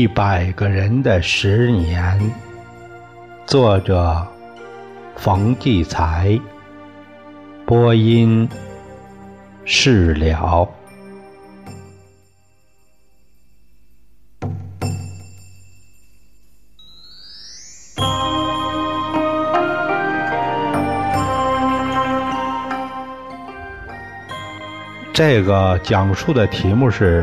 [0.00, 2.18] 一百个人的十年，
[3.44, 4.26] 作者
[5.14, 6.40] 冯骥才，
[7.66, 8.48] 播音
[9.66, 10.66] 释了。
[25.12, 27.22] 这个讲述的题目是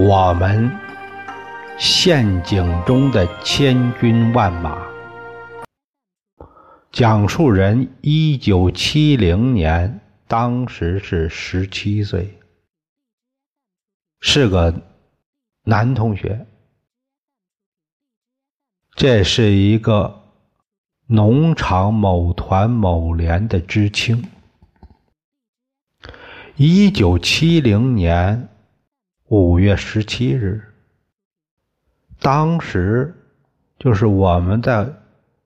[0.00, 0.85] 我们。
[1.78, 4.86] 陷阱中的千军万马。
[6.90, 12.38] 讲述人一九七零年，当时是十七岁，
[14.20, 14.74] 是个
[15.64, 16.46] 男同学。
[18.94, 20.22] 这是一个
[21.06, 24.24] 农场某团某连的知青。
[26.56, 28.48] 一九七零年
[29.26, 30.72] 五月十七日。
[32.20, 33.14] 当时，
[33.78, 34.86] 就是我们在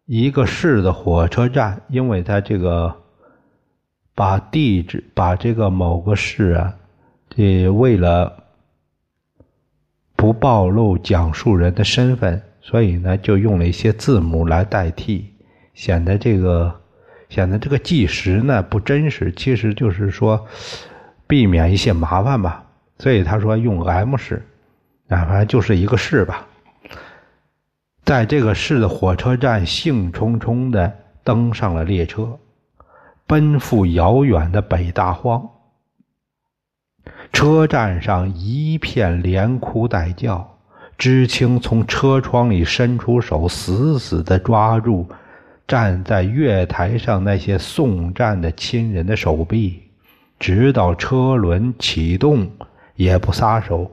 [0.06, 2.94] 一个市的火车站，因为他这个
[4.14, 6.74] 把地址把这个某个市啊，
[7.28, 8.44] 这为了
[10.16, 15.32] 不暴露讲述人的身份，所以呢就用了一些字母来代替，
[15.74, 16.80] 显得这个
[17.28, 19.32] 显得这个计时呢不真实。
[19.32, 20.46] 其实就是说
[21.26, 22.64] 避免一些麻烦吧。
[22.98, 24.42] 所以他说用 M 市，
[25.08, 26.46] 啊，反正就是一个市吧。
[28.10, 32.36] 在这个市的火车站，兴冲冲地登上了列车，
[33.24, 35.48] 奔赴遥远的北大荒。
[37.32, 40.58] 车站上一片连哭带叫，
[40.98, 45.08] 知青从车窗里伸出手，死死地抓住
[45.68, 49.80] 站在月台上那些送站的亲人的手臂，
[50.40, 52.50] 直到车轮启动，
[52.96, 53.88] 也不撒手。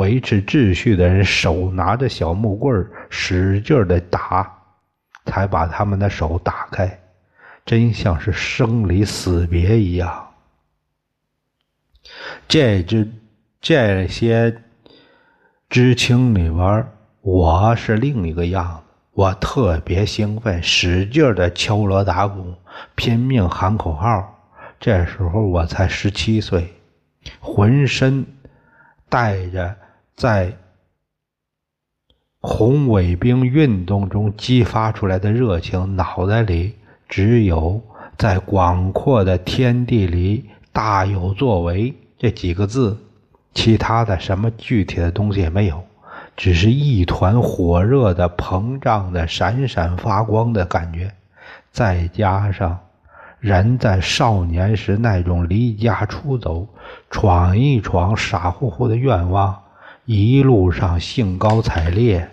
[0.00, 4.50] 维持秩序的人手拿着小木棍使劲的打，
[5.26, 6.98] 才把他们的手打开，
[7.66, 10.30] 真像是生离死别一样。
[12.48, 13.12] 这只
[13.60, 14.62] 这些
[15.68, 16.86] 知青里边，
[17.20, 18.82] 我是另一个样子。
[19.12, 22.54] 我特别兴奋，使劲的敲锣打鼓，
[22.94, 24.34] 拼命喊口号。
[24.80, 26.72] 这时候我才十七岁，
[27.38, 28.24] 浑身
[29.10, 29.76] 带着。
[30.20, 30.54] 在
[32.42, 36.74] 红卫兵运动中激发出来的热情，脑袋里
[37.08, 37.80] 只有
[38.18, 42.98] “在广阔的天地里大有作为”这几个字，
[43.54, 45.82] 其他的什么具体的东西也没有，
[46.36, 51.10] 只是一团火热的、膨胀的、闪闪发光的感觉，
[51.72, 52.78] 再加上
[53.38, 56.68] 人在少年时那种离家出走、
[57.08, 59.58] 闯一闯、傻乎乎的愿望。
[60.12, 62.28] 一路上兴高采烈，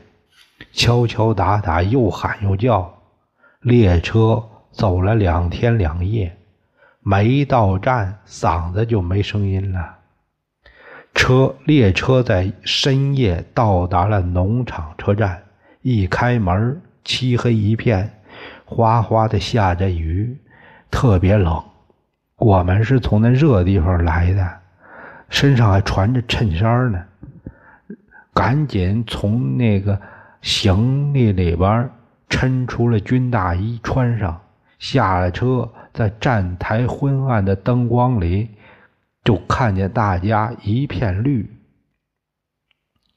[0.72, 2.92] 敲敲打打，又喊又叫。
[3.62, 6.36] 列车走了两天两夜，
[7.02, 9.96] 没到站，嗓子就没声音了。
[11.14, 15.40] 车列车在深夜到达了农场车站，
[15.84, 18.12] 一开门，漆黑一片，
[18.66, 20.36] 哗哗的下着雨，
[20.90, 21.64] 特别冷。
[22.38, 24.52] 我们是从那热地方来的，
[25.30, 27.04] 身上还穿着衬衫呢。
[28.38, 30.00] 赶紧从那个
[30.44, 31.90] 行李里边
[32.30, 34.40] 抻出了军大衣穿上，
[34.78, 38.52] 下了车，在站台昏暗的灯光里，
[39.24, 41.50] 就看见大家一片绿，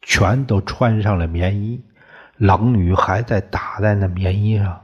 [0.00, 1.84] 全都穿上了棉衣，
[2.38, 4.80] 冷雨还在打在那棉衣上。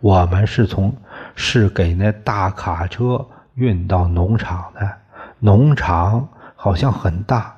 [0.00, 0.92] 我们是从
[1.36, 3.24] 是给那大卡车
[3.54, 4.96] 运到农场的，
[5.38, 7.56] 农场好像很大，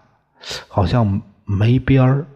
[0.68, 1.22] 好像。
[1.52, 2.26] 没边儿，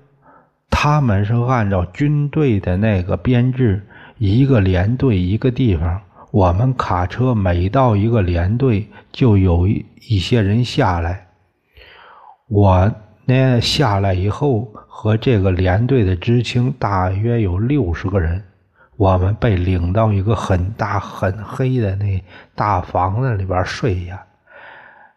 [0.69, 3.83] 他们是按照军队的那个编制，
[4.19, 6.01] 一个连队一个地方。
[6.31, 11.29] 我们卡车每到一个连队，就有一一些人下来。
[12.49, 12.93] 我
[13.25, 18.45] 呢下来以后，和这个连队的知青大约有六十个人，
[18.99, 22.23] 我们被领到一个很大很黑的那
[22.55, 24.23] 大房子里边睡呀，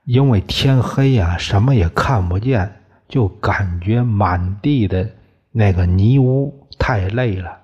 [0.05, 2.78] 因为天黑呀，什么也看不见。
[3.09, 5.09] 就感觉满地的
[5.51, 7.57] 那个泥污，太累了，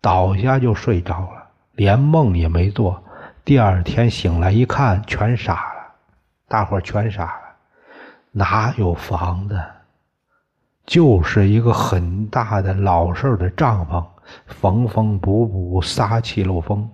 [0.00, 3.02] 倒下就睡着了，连梦也没做。
[3.44, 5.94] 第二天醒来一看，全傻了，
[6.48, 7.56] 大伙全傻了，
[8.30, 9.60] 哪有房子？
[10.86, 14.04] 就是一个很大的老式的帐篷，
[14.46, 16.88] 缝缝补补，撒气漏风。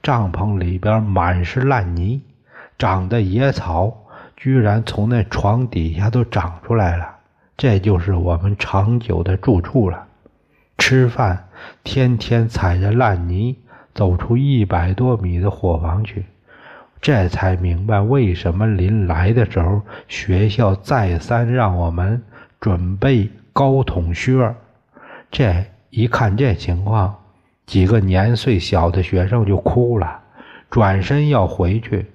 [0.00, 2.22] 帐篷里边满是烂泥，
[2.78, 3.97] 长的野草。
[4.38, 7.16] 居然从那床底下都长出来了，
[7.56, 10.06] 这就是我们长久的住处了。
[10.78, 11.48] 吃饭
[11.82, 13.56] 天天踩着烂泥
[13.92, 16.24] 走出一百多米的伙房去，
[17.00, 22.22] 这才明白为什么临来的时候学校再三让我们
[22.60, 24.54] 准备高筒靴。
[25.32, 27.12] 这一看这情况，
[27.66, 30.20] 几个年岁小的学生就哭了，
[30.70, 32.06] 转身要回去。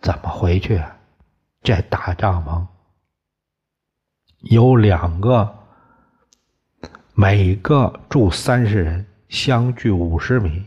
[0.00, 0.80] 怎么回去？
[1.62, 2.66] 这大帐篷
[4.40, 5.56] 有两个。
[7.12, 10.64] 每个住三十人，相距五十米。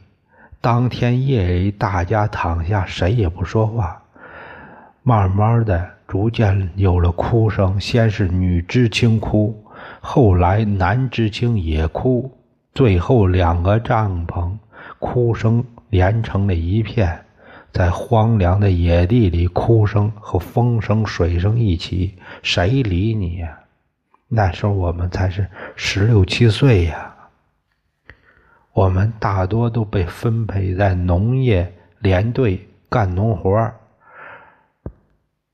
[0.62, 4.00] 当天夜里，大家躺下，谁也不说话。
[5.02, 7.80] 慢慢的，逐渐有了哭声。
[7.82, 9.66] 先是女知青哭，
[10.00, 12.32] 后来男知青也哭，
[12.76, 14.56] 最后两个帐篷
[15.00, 17.26] 哭声连成了一片。
[17.74, 23.58] 在荒凉的野地里，哭声和风声、水声一起，谁理你呀？
[24.28, 27.14] 那时候我们才是十六七岁呀，
[28.74, 33.72] 我们大多都被分配在农业连队干农活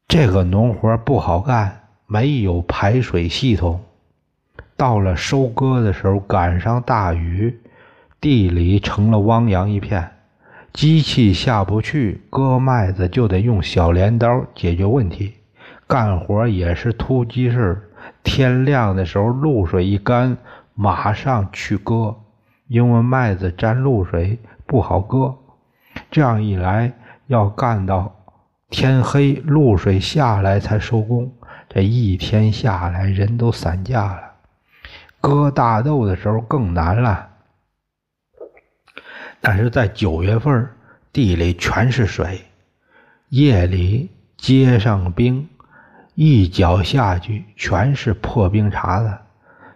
[0.08, 3.82] 这个农活不好干，没有排水系统。
[4.76, 7.58] 到了收割的时候，赶上大雨，
[8.20, 10.10] 地里成了汪洋一片，
[10.74, 15.34] 机器下不去，割麦子就得用小镰刀解决问题，
[15.88, 17.90] 干活也是突击式。
[18.24, 20.38] 天亮的时候，露水一干，
[20.74, 22.16] 马上去割，
[22.68, 25.36] 因为麦子沾露水不好割。
[26.12, 26.94] 这样一来，
[27.28, 28.16] 要干到
[28.70, 31.32] 天黑，露水下来才收工。
[31.68, 34.22] 这一天下来，人都散架了。
[35.22, 37.29] 割大豆的时候更难了，
[39.42, 40.70] 但是在九月份，
[41.14, 42.42] 地里全是水，
[43.30, 45.48] 夜里街上冰。
[46.16, 49.18] 一脚下去全是破冰碴子，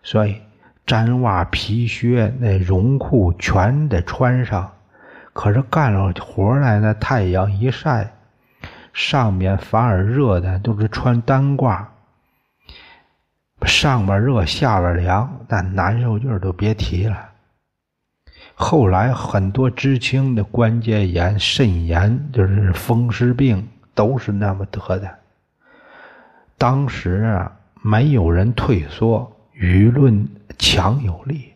[0.04, 0.42] 所以
[0.86, 4.70] 毡袜、皮靴、那绒裤全得穿上。
[5.32, 8.12] 可是干了活来，那太阳一晒，
[8.92, 11.86] 上面反而热的都是穿单褂，
[13.66, 17.30] 上面热，下边凉，那难受劲儿都别提了。
[18.56, 25.10] 后来很多知青的关节炎、肾炎，就是风湿病，都是那么得的。
[26.58, 27.52] 当时啊，
[27.82, 30.28] 没有人退缩，舆论
[30.58, 31.50] 强有力。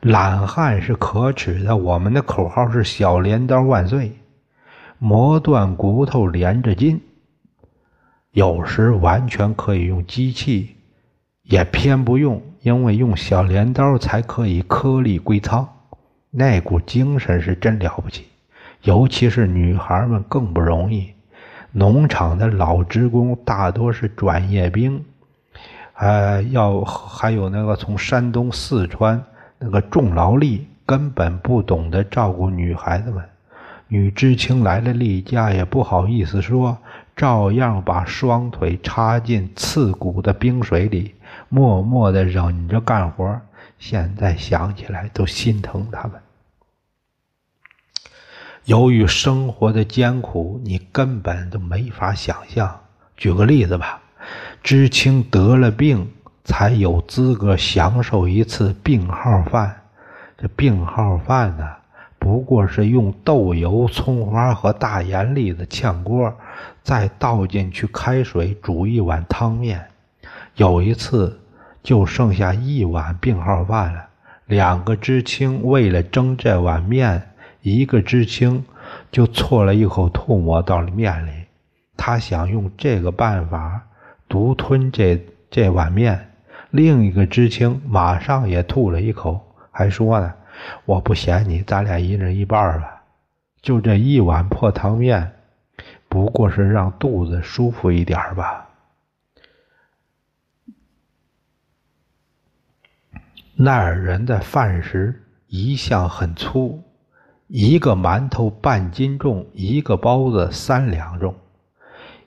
[0.00, 4.12] 懒汉是可耻的，我们的口号是“小镰刀万岁”，
[4.98, 7.00] 磨断骨头连着筋。
[8.32, 10.76] 有时完全可以用机器，
[11.42, 15.68] 也偏不用，因为用小镰刀才可以颗粒归仓。
[16.34, 18.26] 那股精神是真了不起，
[18.84, 21.12] 尤其是女孩们更不容易。
[21.72, 25.04] 农场的老职工大多是转业兵，
[25.92, 29.22] 呃，要还有那个从山东、四川
[29.58, 33.22] 那个重劳力，根本不懂得照顾女孩子们。
[33.88, 36.78] 女知青来了例假，也不好意思说，
[37.14, 41.14] 照样把双腿插进刺骨的冰水里，
[41.50, 43.38] 默默的忍着干活。
[43.78, 46.21] 现在想起来都心疼他们。
[48.64, 52.80] 由于生活的艰苦，你根本都没法想象。
[53.16, 54.00] 举个例子吧，
[54.62, 56.08] 知青得了病，
[56.44, 59.82] 才有资格享受一次病号饭。
[60.38, 61.68] 这病号饭呢，
[62.20, 66.32] 不过是用豆油、葱花和大盐粒子炝锅，
[66.84, 69.84] 再倒进去开水煮一碗汤面。
[70.54, 71.40] 有一次，
[71.82, 74.06] 就剩下一碗病号饭了。
[74.46, 77.30] 两个知青为了争这碗面。
[77.62, 78.64] 一个知青
[79.10, 81.30] 就啜了一口吐沫到了面里，
[81.96, 83.88] 他想用这个办法
[84.28, 86.28] 独吞这这碗面。
[86.70, 89.40] 另一个知青马上也吐了一口，
[89.70, 90.34] 还说呢
[90.86, 93.02] ：“我不嫌你，咱俩一人一半吧。”
[93.62, 95.32] 就这一碗破汤面，
[96.08, 98.68] 不过是让肚子舒服一点吧。
[103.54, 106.82] 那儿人的饭食一向很粗。
[107.54, 111.34] 一个馒头半斤重，一个包子三两重，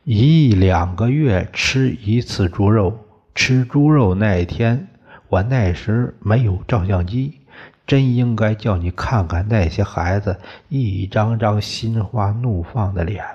[0.04, 2.96] 一两个月吃一次猪肉。
[3.34, 4.88] 吃猪肉那天，
[5.28, 7.42] 我那时没有照相机，
[7.88, 10.40] 真应该叫你看看那些孩子
[10.70, 13.26] 一张张心花怒放的脸，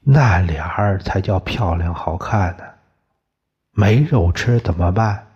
[0.00, 2.64] 那脸儿才叫漂亮好看呢。
[3.72, 5.26] 没肉吃怎么办？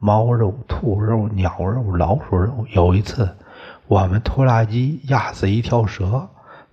[0.00, 2.66] 猫肉、兔肉、鸟肉、老鼠肉。
[2.72, 3.32] 有一次。
[3.92, 6.26] 我们拖拉机压死一条蛇，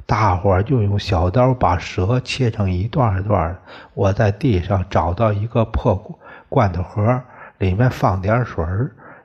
[0.06, 3.60] 大伙儿就用小刀把蛇切成一段一段。
[3.94, 7.22] 我在地上找到一个破罐头盒，
[7.58, 8.66] 里面放点水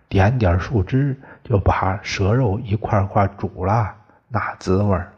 [0.08, 3.94] 点点树枝，就把蛇肉一块块煮了，
[4.26, 5.12] 那滋味儿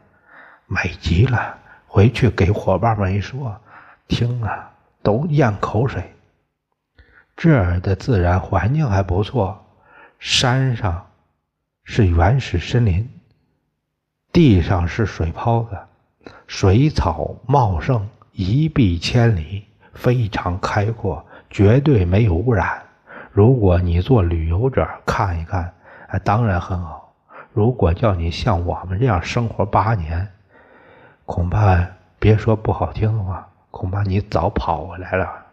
[0.67, 1.55] 美极了。
[1.87, 3.59] 回去给伙伴们一说，
[4.07, 4.69] 听啊，
[5.01, 6.13] 都咽口水。
[7.35, 9.65] 这儿的自然环境还不错，
[10.19, 11.06] 山上
[11.89, 13.09] 是原始森林，
[14.33, 15.77] 地上是水泡子，
[16.45, 19.63] 水草茂盛，一碧千里，
[19.93, 22.83] 非常开阔，绝对没有污染。
[23.31, 25.73] 如果你做旅游者看一看，
[26.25, 27.15] 当然很好。
[27.53, 30.29] 如果叫你像我们这样生活八年，
[31.25, 31.87] 恐怕
[32.19, 35.45] 别说不好听的话，恐怕你早跑回来了。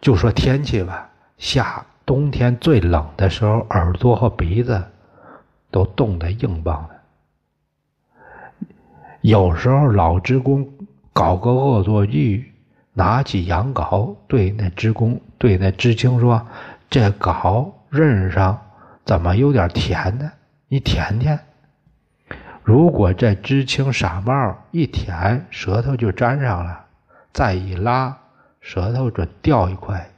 [0.00, 4.84] 就说天气吧，夏冬天最冷的时候，耳朵和鼻子
[5.70, 6.94] 都冻得硬邦的。
[9.22, 10.68] 有时候老职工
[11.12, 12.52] 搞个恶作剧，
[12.92, 16.46] 拿起羊镐对那职工对那知青说
[16.90, 18.60] ：“这镐刃上
[19.04, 20.30] 怎么有点甜呢？
[20.68, 21.38] 你舔舔。”
[22.62, 26.84] 如果这知青傻帽一舔，舌头就粘上了，
[27.32, 28.18] 再一拉，
[28.60, 30.10] 舌头准掉一块。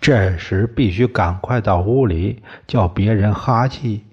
[0.00, 4.04] 这时必须赶快到屋里叫别人哈气，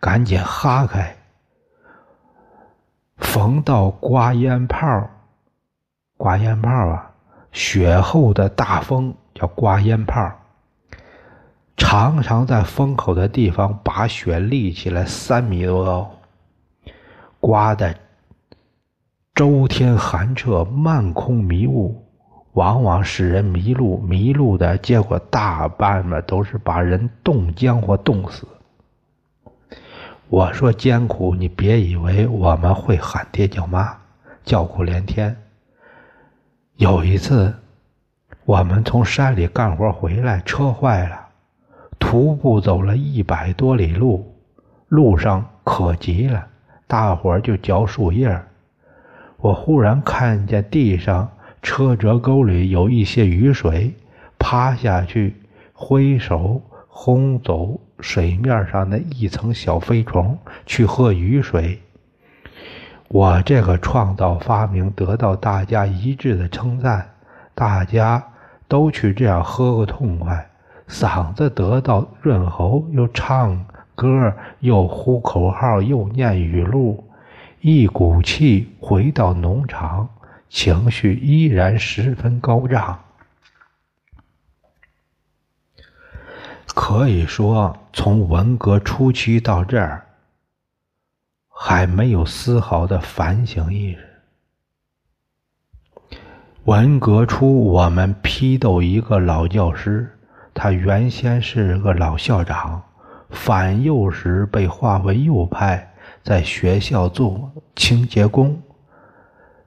[0.00, 1.14] 赶紧哈开。
[3.18, 5.10] 逢到刮烟炮，
[6.16, 7.10] 刮烟炮啊，
[7.52, 10.32] 雪后的大风叫刮烟炮。
[11.76, 16.10] 常常在风口的地方把雪立起来三米多高，
[17.40, 17.94] 刮的
[19.34, 22.03] 周天寒彻，漫空迷雾，
[22.54, 23.98] 往往使人迷路。
[23.98, 28.48] 迷路的结果大半嘛都是把人冻僵或冻死。
[30.28, 33.96] 我说艰苦，你别以为我们会喊爹叫妈，
[34.44, 35.36] 叫苦连天。
[36.76, 37.54] 有一次，
[38.44, 41.20] 我们从山里干活回来，车坏了。
[42.00, 44.34] 徒步走了一百多里路，
[44.88, 46.46] 路上可急了，
[46.86, 48.42] 大伙儿就嚼树叶。
[49.36, 51.30] 我忽然看见地上
[51.64, 53.94] 车辙沟里有一些雨水，
[54.38, 55.34] 趴下去，
[55.72, 61.80] 挥手轰走水面上的一层小飞虫，去喝雨水。
[63.08, 67.14] 我这个创造发明得到大家一致的称赞，
[67.54, 68.22] 大家
[68.68, 70.50] 都去这样喝个痛快。
[70.86, 74.30] 嗓子得到润喉，又唱歌，
[74.60, 77.02] 又呼口号，又念语录，
[77.62, 80.06] 一股气回到农场，
[80.54, 83.02] 情绪依然十分高涨。
[86.68, 90.06] 可以说，从文革初期到这儿，
[91.48, 94.08] 还没有丝毫的反省意识。
[96.66, 100.08] 文革初，我们批斗一个老教师。
[100.54, 102.80] 他原先是个老校长，
[103.28, 105.92] 反右时被划为右派，
[106.22, 108.62] 在学校做清洁工。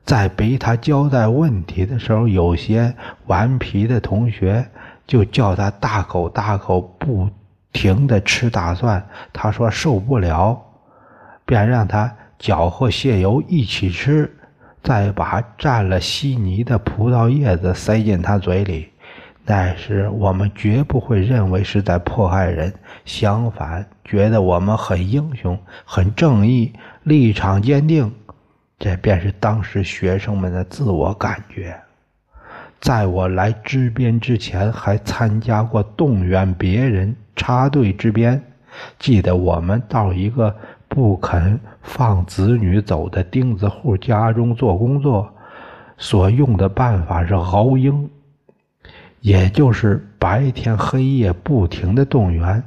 [0.07, 2.95] 在被他交代问题的时候，有些
[3.25, 4.65] 顽皮的同学
[5.05, 7.29] 就叫他大口大口不
[7.73, 9.05] 停的吃大蒜。
[9.33, 10.57] 他说受不了，
[11.45, 12.09] 便让他
[12.39, 14.33] 搅和蟹油一起吃，
[14.81, 18.87] 再把蘸了稀泥的葡萄叶子塞进他嘴里。
[19.43, 22.73] 但是我们绝不会认为是在迫害人，
[23.03, 26.71] 相反，觉得我们很英雄、很正义，
[27.03, 28.09] 立场坚定。
[28.79, 31.75] 这便是当时学生们的自我感觉。
[32.79, 38.41] 在我来支边之前，还参加过动员别人插队支边。
[38.99, 40.55] 记得我们到一个
[40.87, 45.27] 不肯放子女走的钉子户家中做工作，
[45.97, 48.07] 所用的办法是熬鹰。
[49.21, 52.63] 也就是白天黑夜不停的动员，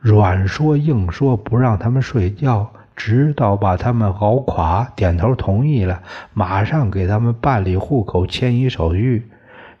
[0.00, 9.28] 软说硬说，不让他们睡觉，直到把他们熬垮，点头同意了，马上给他们办理户口、迁移手续。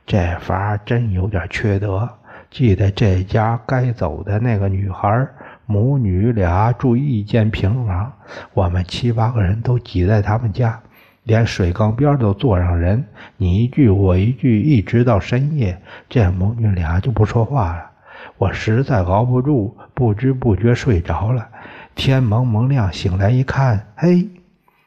[0.06, 2.08] 这法真有点缺德。
[2.50, 5.26] 记得这家该走的那个女孩，
[5.64, 8.12] 母女俩住一间平房，
[8.52, 10.78] 我们七八个人都挤在他们家。
[11.22, 13.04] 连水缸边都坐上人，
[13.36, 17.90] 你一句我一句，一直到深夜，这母女俩就不说话了。
[18.38, 21.48] 我实在熬不住，不知不觉睡着了。
[21.94, 24.28] 天蒙蒙亮，醒来一看，嘿，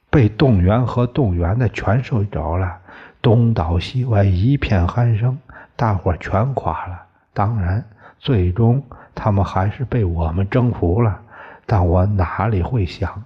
[0.09, 2.77] 被动员和动员的全睡着了。
[3.21, 5.38] 东倒西歪，一片鼾声，
[5.75, 7.01] 大伙全垮了。
[7.33, 7.83] 当然，
[8.19, 8.83] 最终
[9.13, 11.21] 他们还是被我们征服了。
[11.65, 13.24] 但我哪里会想，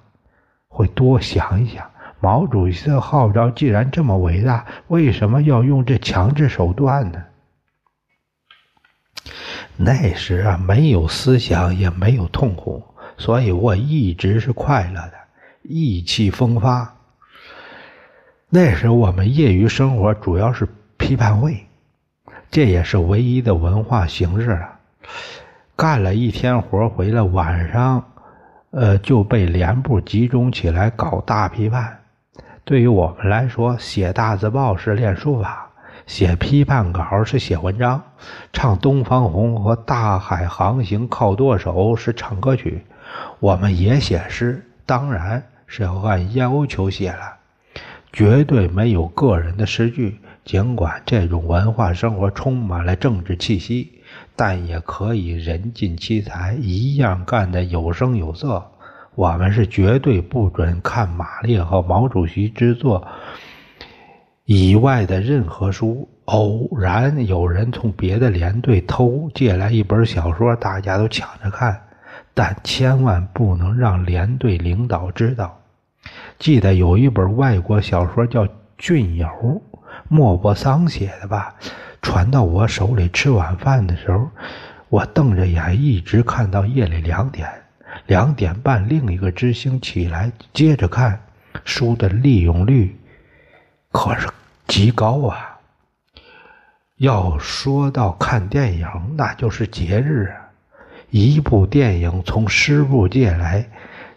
[0.68, 1.86] 会多想一想。
[2.22, 7.24] 毛主席的号召既然这么伟大，为什么要用这强制手段呢？
[9.76, 12.84] 那时啊，没有思想，也没有痛苦，
[13.20, 15.14] 所以我一直是快乐的，
[15.62, 16.96] 意气风发。
[18.50, 21.68] 那时我们业余生活主要是批判会，
[22.50, 24.80] 这也是唯一的文化形式了。
[25.76, 28.04] 干了一天活回来，晚上，
[28.72, 32.00] 呃，就被连部集中起来搞大批判。
[32.64, 35.70] 对于我们来说，写大字报是练书法，
[36.08, 38.02] 写批判稿是写文章，
[38.54, 42.86] 唱《东方红》和《大海航行靠舵手》是唱歌曲。
[43.40, 47.38] 我们也写诗，当然是要按要求写了。
[48.12, 54.02] 绝对没有个人的诗句，尽管这种文化生活充满了政治气息，
[54.36, 58.66] 但也可以人尽其才，一样干得有声有色。
[59.16, 63.08] 我们是绝对不准看马列和毛主席之作
[64.46, 66.10] 以外的任何书。
[66.26, 71.89] 偶然有人从别的连队偷借来一本小说，大家都抢着看，
[72.34, 75.60] 但千万不能让连队领导知道。
[76.38, 78.46] 记得有一本外国小说叫
[78.78, 79.28] 《俊友》，
[80.08, 81.54] 莫泊桑写的吧？
[82.02, 84.30] 传到我手里，吃晚饭的时候，
[84.88, 87.50] 我瞪着眼，一直看到夜里两点。
[88.06, 91.20] 两点半，另一个知青起来接着看
[91.66, 92.98] 书的利用率
[93.92, 94.28] 可是
[94.68, 95.60] 极高啊！
[96.98, 100.39] 要说到看电影，那就是节日啊！
[101.10, 103.70] 一部电影从师部借来。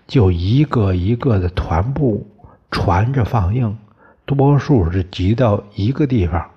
[0.08, 2.26] 就一个一个的团部
[2.70, 3.78] 传着放映，
[4.26, 6.50] 多数是集到一个地方，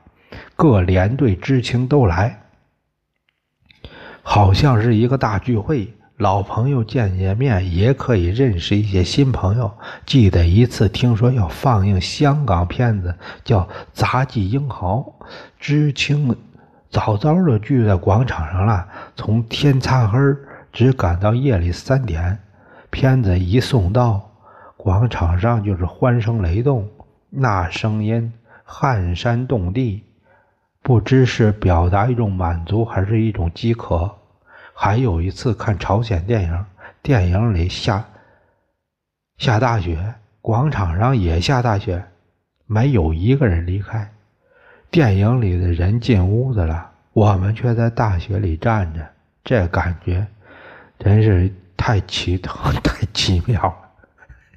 [0.58, 2.42] 各连队知青都来，
[4.22, 5.94] 好像是一个大聚会。
[6.18, 9.72] 老朋友见见面，也可以认识一些新朋友。
[10.06, 13.62] 记得一次听说要放映香港片子，叫
[13.94, 14.98] 《杂技英豪》，
[15.60, 16.36] 知青们
[16.96, 20.18] 早早的聚在广场上了，从天擦黑
[20.72, 22.40] 只赶到夜里三点。
[22.90, 24.32] 片子一送到
[24.78, 26.90] 广场上，就是欢声雷动，
[27.30, 28.32] 那声音
[28.64, 30.06] 撼山动地，
[30.82, 34.10] 不知是表达一种满足，还是一种饥渴。
[34.74, 36.66] 还有一次看朝鲜电影，
[37.02, 38.06] 电影里下
[39.38, 42.06] 下大雪，广场上也下大雪，
[42.66, 44.10] 没有一个人离开。
[44.90, 49.08] 电影里的人进屋子了，我们却在大雪里站着，
[49.44, 50.26] 这感觉
[51.00, 51.54] 真是。
[51.78, 53.62] 太奇特，太奇妙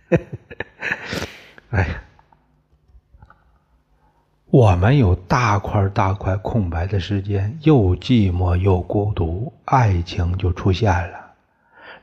[0.09, 0.19] 了！
[1.71, 2.03] 哎呀，
[4.47, 11.19] 我们有大块大块空白的时间，又寂寞又孤独，爱情就出现了。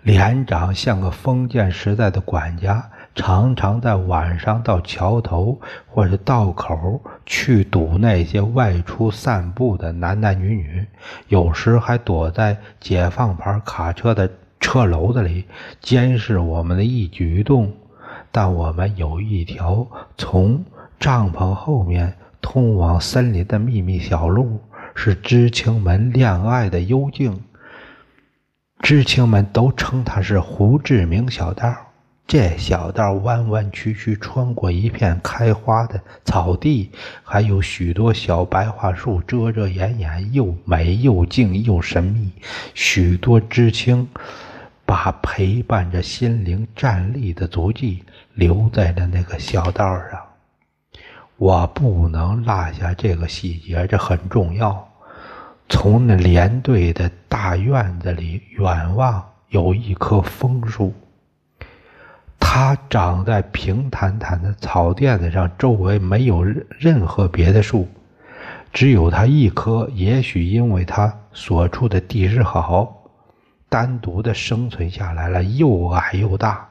[0.02, 10.86] 连长像个封建时代的管家，常常在晚上到桥头或者道口去堵那些外出散步的男男女女，
[11.30, 14.30] 有时还躲在解放牌卡车的。
[14.58, 15.46] 车楼子里
[15.80, 17.72] 监视我们的一举一动，
[18.32, 19.86] 但我们有一条
[20.18, 20.66] 从
[21.00, 24.60] 帐篷后面通往森林的秘密小路，
[24.96, 27.44] 是知青们恋爱的幽径。
[28.80, 31.85] 知青们都称它是胡志明小道。
[32.28, 36.90] 这小道弯弯曲曲，穿过一片开花的草地，
[37.24, 42.32] 还有许多小白桦树，遮遮掩掩，又美又静又神秘。
[42.74, 44.08] 许多知青。
[44.88, 48.04] 把陪伴着心灵站立的足迹
[48.36, 50.22] 留在了那个小道上，
[51.38, 54.88] 我不能落下这个细节，这很重要。
[55.68, 60.94] 从那连队的大院子里远望，有一棵枫树，
[62.58, 67.86] 它长在平坦坦的草甸子上，周围没有任何别的树，
[68.72, 69.90] 只有它一棵。
[69.94, 72.96] 也许因为它所处的地势好。
[73.68, 76.66] 单独的生存下来了，又矮又大。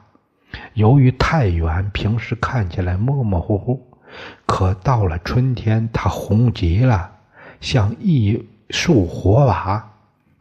[0.73, 3.79] 由于太远，平时看起来模模糊糊，
[4.47, 7.11] 可到了春天，它红极了，
[7.61, 9.87] 像一束火把，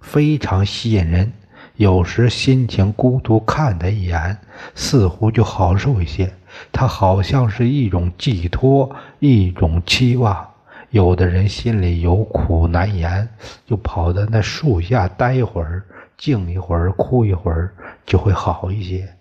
[0.00, 1.30] 非常吸引人。
[1.76, 4.38] 有时心情孤独，看他一眼，
[4.74, 6.32] 似乎就好受一些。
[6.70, 10.48] 他好像是一种寄托，一种期望。
[10.90, 13.28] 有的人心里有苦难言，
[13.66, 15.82] 就跑到那树下待一会儿。
[16.16, 17.74] 静一会儿，哭一会儿，
[18.06, 19.12] 就会好一些。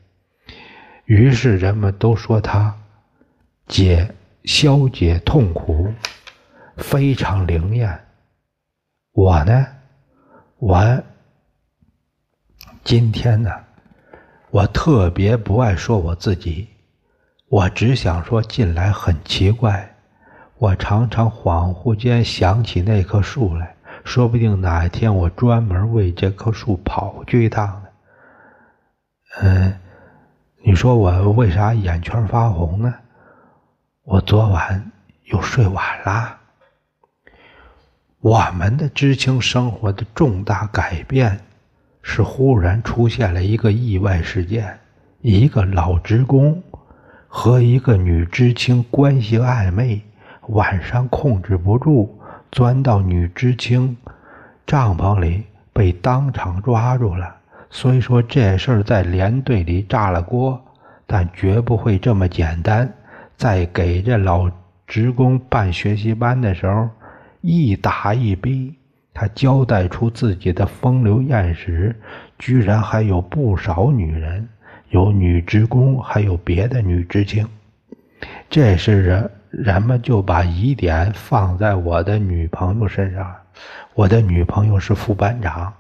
[1.06, 2.72] 于是人们都说他
[3.68, 4.08] 解
[4.44, 5.92] 消解痛苦，
[6.78, 8.00] 非常灵验。
[9.12, 9.66] 我呢，
[10.60, 11.04] 我
[12.84, 13.50] 今天呢，
[14.50, 16.68] 我特别不爱说我自己，
[17.48, 19.90] 我只想说近来很奇怪，
[20.58, 23.74] 我常常恍惚间想起那棵树来。
[24.04, 27.84] 说不定哪一天我专门为这棵树跑去一趟呢。
[29.42, 29.80] 嗯，
[30.62, 32.94] 你说我为啥眼圈发红呢？
[34.04, 34.92] 我昨晚
[35.32, 36.38] 又睡晚了。
[38.20, 41.40] 我们的知青生活的重大改变，
[42.04, 44.78] 是忽然出现了一个意外事件：
[45.22, 46.62] 一个老职工
[47.28, 50.00] 和一个女知青关系暧昧，
[50.50, 52.10] 晚上控制不住，
[52.52, 53.98] 钻到女知青
[54.68, 57.36] 帐篷里，被当场抓住了。
[57.72, 60.64] 虽说这事儿在连队里炸了锅，
[61.08, 62.94] 但绝不会这么简单。
[63.36, 64.48] 在给这老
[64.86, 66.88] 职工办学习班的时候。
[67.46, 68.74] 一打一逼，
[69.14, 71.96] 他交代出自己的风流艳史，
[72.40, 74.50] 居然还有不少女人，
[74.90, 77.48] 有女职工，还有别的女知青。
[78.50, 83.36] 这时人人们就把疑点放在我的女朋友身上。
[83.94, 85.72] 我的女朋友是副班长，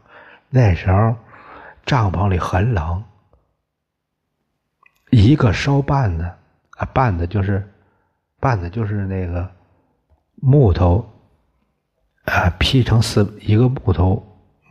[0.49, 1.15] 那时候
[1.85, 3.03] 帐篷里很冷，
[5.09, 6.23] 一个烧 bàn 子
[6.77, 7.67] 啊，bàn 子就是
[8.39, 9.49] bàn 子就是那个
[10.35, 11.09] 木头。
[12.25, 14.23] 啊，劈成四一个木头，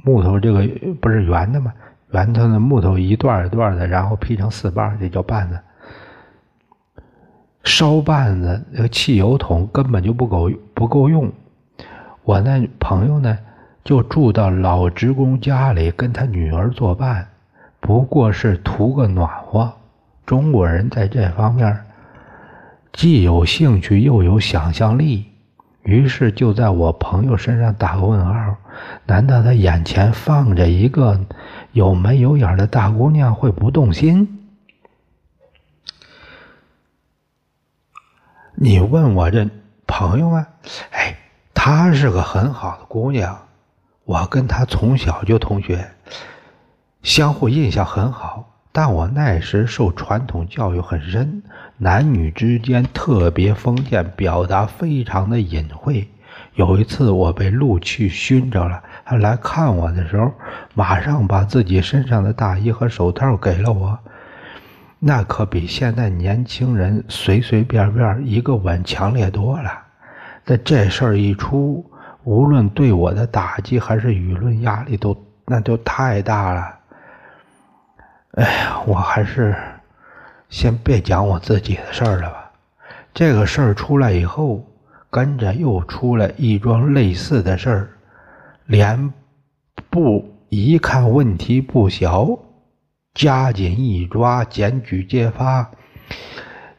[0.05, 0.67] 木头这个
[1.01, 1.73] 不是圆的吗？
[2.13, 5.59] 圆头的木头一段一段的，然后劈成四瓣，这叫棒子。
[7.65, 11.31] 烧棒子那个汽油桶根本就不够不够用。
[12.25, 13.39] 我那朋友呢，
[13.85, 17.29] 就住到老职工家里，跟他女儿作伴，
[17.81, 19.73] 不过是图个暖和。
[20.27, 21.85] 中国人在这方面
[22.93, 25.27] 既有兴趣又有想象力。
[25.83, 28.57] 于是就在我朋友身上打个问号：
[29.07, 31.21] 难道他眼前放着一个
[31.73, 34.39] 有眉有眼的大姑娘会不动心？
[38.55, 39.49] 你问我这
[39.87, 40.47] 朋友啊，
[40.93, 41.17] 哎，
[41.53, 43.37] 她是个很好的姑娘，
[44.05, 45.91] 我跟她从小就同学，
[47.03, 48.49] 相互印象很好。
[48.71, 51.43] 但我那时受传统教育很深，
[51.83, 56.09] 男女之间特别封建，表达非常的隐晦。
[56.55, 60.31] 有一次我被陆去熏着了，他来看我的时候，
[60.75, 63.99] 马上把自己身上的大衣和手套给了我，
[65.01, 69.73] 那可比现在年轻人随随便便一个吻强烈多了。
[70.45, 71.85] 但这事儿一出，
[72.23, 76.75] 无论对我的打击还是舆论压力，都那就太大了。
[78.35, 79.57] 哎呀，我还是
[80.53, 82.53] 先别讲我自己的事儿了吧。
[83.15, 84.63] 这个事儿出来以后，
[85.09, 87.89] 跟着又出来一桩类似的事儿，
[88.67, 89.11] 连
[89.89, 92.39] 部一看问题不小，
[93.15, 95.71] 加紧一抓，检举揭发。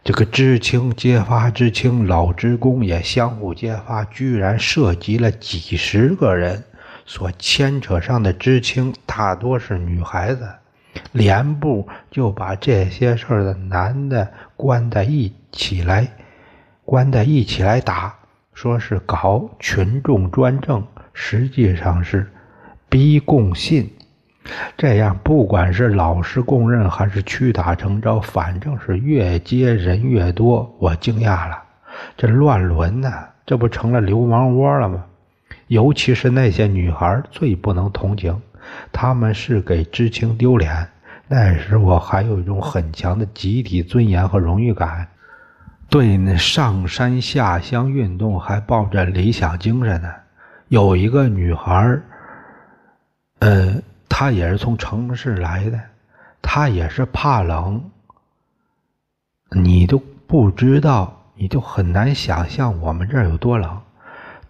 [0.04, 6.64] 这个知青揭发知青，老职工也相互揭发，居然涉及了几十个人，
[7.08, 10.48] 所牵扯上的知青大多是女孩子。
[11.12, 16.08] 连部就把这些事儿的男的关在一起来，
[16.86, 18.14] 关在一起来打，
[18.54, 22.30] 说是搞群众专政，实际上是
[22.90, 23.92] 逼供信。
[24.76, 30.76] 这样，不管是老实供认还是屈打成招，反正是越接人越多。
[30.80, 31.64] 我惊讶了，
[32.18, 33.10] 这乱伦呢，
[33.46, 35.06] 这不成了流氓窝了吗？
[35.68, 38.40] 尤其是那些女孩，最不能同情。
[38.92, 40.88] 他们是给知青丢脸。
[41.28, 45.08] 那时我还有一种很强的集体尊严和荣誉感，
[45.90, 50.14] 对那上山下乡运动还抱着理想精神呢。
[50.68, 52.04] 有一个女孩儿，
[53.40, 53.76] 呃，
[54.10, 55.80] 她也是从城市来的，
[56.42, 57.90] 她也是怕冷。
[59.52, 59.98] 你都
[60.28, 63.82] 不知道，你就很难想象我们这儿有多冷。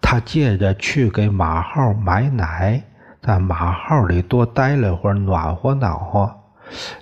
[0.02, 2.82] 她借着去给马号买奶。
[3.24, 6.30] 在马号里多待了会儿，暖和暖和。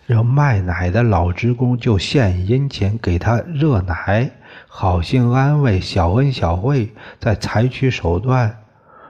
[0.07, 4.31] 这卖奶的老职工就献殷勤给他热奶，
[4.69, 8.57] 好心安慰，小恩小惠，再采取手段，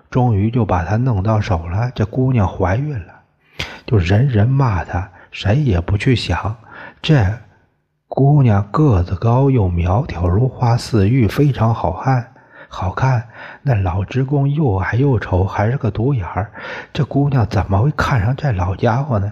[0.09, 1.90] 终于就把她弄到手了。
[1.94, 3.12] 这姑娘怀孕了，
[3.85, 6.57] 就人人骂她，谁也不去想。
[7.03, 7.22] 这
[8.09, 12.32] 姑娘个子高，又苗条如花似玉，非常好看。
[12.75, 13.23] 好看，
[13.61, 16.51] 那老职工又矮又丑，还是个独眼儿。
[16.91, 19.31] 这姑娘怎么会看上这老家伙呢？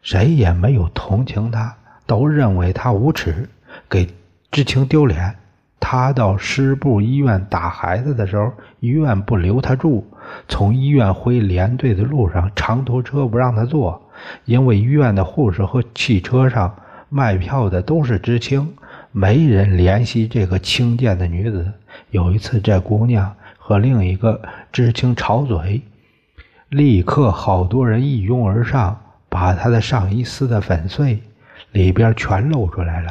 [0.00, 3.46] 谁也没有同情他，都认为他无耻，
[3.86, 4.08] 给
[4.50, 5.36] 知青丢脸。
[5.78, 10.10] 他到师部医院打孩子的时候，医院不留他住。
[10.48, 14.10] 从医院回连队的路上，长途车不让他坐，
[14.46, 16.74] 因为医院的护士和汽车上
[17.10, 18.74] 卖票的都是知青，
[19.12, 21.72] 没人联系这个轻贱的女子。
[22.10, 25.82] 有一次，这姑娘和另一个知青吵嘴，
[26.68, 31.20] 立刻好多人一拥而上，把她的上衣撕得粉碎，
[31.72, 33.10] 里边全露出来了。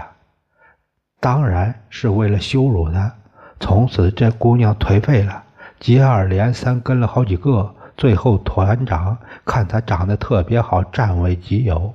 [1.20, 3.14] 当然是为了羞辱她。
[3.60, 5.44] 从此，这姑娘颓废了，
[5.82, 7.76] 接二连三跟了好几个。
[7.98, 11.94] 最后，团长看她长得特别好，占为己有，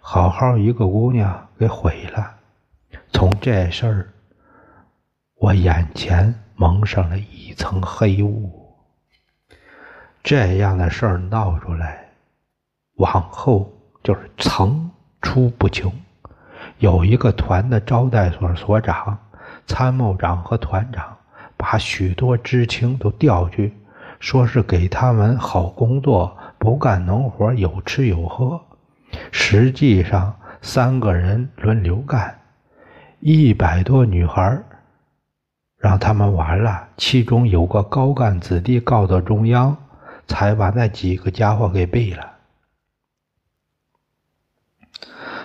[0.00, 2.30] 好好一个姑娘给毁了。
[3.12, 4.08] 从这事儿，
[5.36, 8.50] 我眼前蒙上了一层黑雾。
[10.22, 12.08] 这样的事儿闹出来，
[12.96, 13.70] 往后
[14.02, 15.92] 就是层出不穷。
[16.78, 19.16] 有一个团的招待所所长、
[19.66, 21.16] 参谋长和团长，
[21.56, 23.72] 把许多知青都调去。
[24.18, 28.60] 说是给他们好工作，不干农活，有吃有喝。
[29.32, 32.38] 实际上，三个人轮流干，
[33.24, 34.60] 一百多女孩
[35.76, 36.88] 让他们玩了。
[36.96, 39.76] 其中有个高干子弟告到中央，
[40.26, 42.32] 才把那几个家伙给毙了。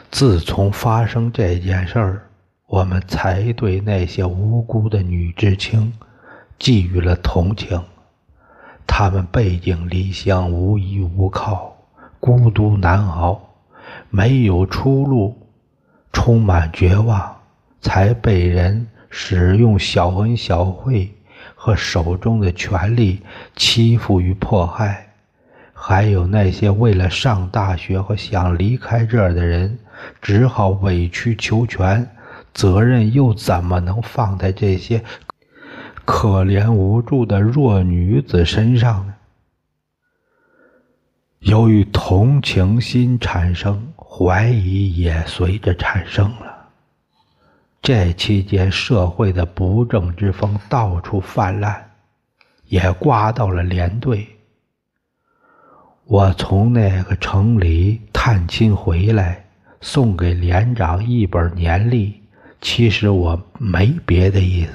[0.09, 2.27] 自从发生这件事儿，
[2.65, 5.93] 我们才对那些无辜的女知青
[6.57, 7.79] 寄予了同情。
[8.87, 11.77] 他们背井离乡，无依无靠，
[12.19, 13.39] 孤独难熬，
[14.09, 15.37] 没有出路，
[16.11, 17.36] 充满绝望，
[17.87, 21.09] 才被人使用小恩小惠
[21.55, 23.21] 和手中的权力
[23.55, 25.07] 欺负与迫害。
[25.73, 29.79] 还有那些为了上大学和想离开这儿的人，
[30.21, 32.05] 只好委曲求全，
[32.53, 35.01] 责任又怎么能放在这些？
[36.03, 39.13] 可怜无助的弱女子身上呢？
[41.39, 46.56] 由于同情心产生，怀疑也随着产生了。
[47.81, 51.91] 这期间，社会的不正之风到处泛滥，
[52.65, 54.27] 也刮到了连队。
[56.05, 59.45] 我从那个城里探亲回来，
[59.81, 62.21] 送给连长一本年历。
[62.59, 64.71] 其实我没别的意思。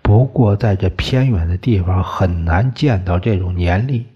[0.00, 4.06] 不过，在这偏远的地方很难见到这种年历。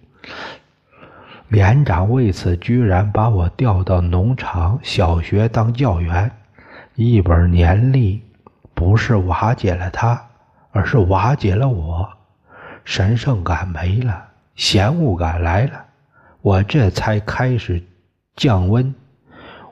[1.48, 6.28] 连长为此居然把我调到农场小学当教员。
[6.98, 8.22] 一本年历
[8.72, 10.18] 不是瓦解了他，
[10.70, 12.08] 而是瓦解了我。
[12.86, 15.84] 神圣感没了，嫌恶感来了，
[16.40, 17.82] 我这才开始
[18.34, 18.94] 降温。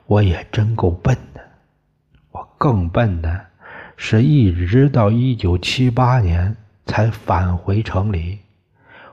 [0.05, 1.41] 我也真够笨的，
[2.31, 3.41] 我更笨的。
[3.97, 8.37] 是一直到一九七八年才返回城里，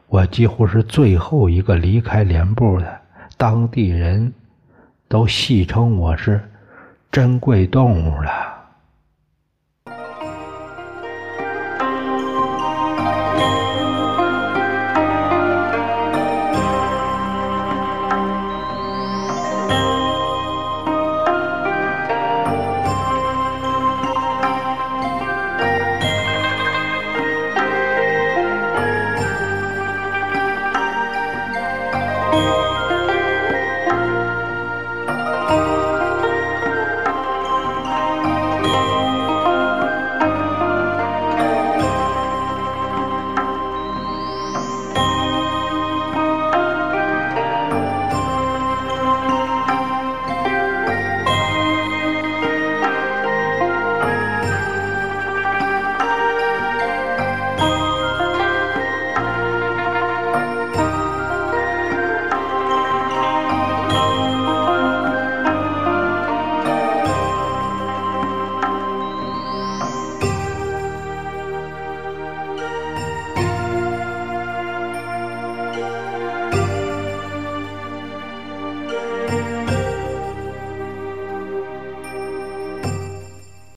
[0.08, 3.00] 我几乎是最后一个离开连部的。
[3.38, 4.34] 当地人
[5.08, 6.46] 都戏称我是
[7.12, 8.51] 珍贵动物了。